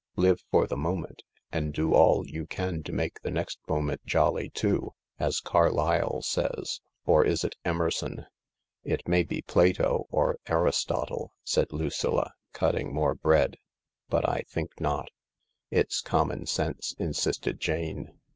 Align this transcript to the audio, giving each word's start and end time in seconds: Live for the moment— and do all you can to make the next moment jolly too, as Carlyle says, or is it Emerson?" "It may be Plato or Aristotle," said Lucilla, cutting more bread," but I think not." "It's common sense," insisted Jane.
Live 0.15 0.41
for 0.49 0.65
the 0.65 0.75
moment— 0.77 1.21
and 1.53 1.75
do 1.75 1.93
all 1.93 2.25
you 2.25 2.47
can 2.47 2.81
to 2.81 2.91
make 2.91 3.21
the 3.21 3.29
next 3.29 3.59
moment 3.67 4.03
jolly 4.03 4.49
too, 4.49 4.95
as 5.19 5.39
Carlyle 5.39 6.23
says, 6.23 6.81
or 7.05 7.23
is 7.23 7.43
it 7.43 7.53
Emerson?" 7.65 8.25
"It 8.83 9.07
may 9.07 9.21
be 9.21 9.43
Plato 9.43 10.07
or 10.09 10.39
Aristotle," 10.47 11.33
said 11.43 11.71
Lucilla, 11.71 12.33
cutting 12.51 12.91
more 12.91 13.13
bread," 13.13 13.57
but 14.09 14.27
I 14.27 14.41
think 14.49 14.71
not." 14.79 15.09
"It's 15.69 16.01
common 16.01 16.47
sense," 16.47 16.95
insisted 16.97 17.59
Jane. 17.59 18.19